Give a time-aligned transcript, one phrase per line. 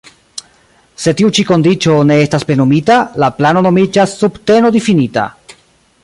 [1.01, 5.27] Se tiu ĉi kondiĉo ne estas plenumita, la plano nomiĝas "subteno-difinita".